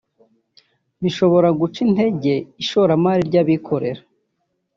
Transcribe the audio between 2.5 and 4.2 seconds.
ishoramari ry’abikorera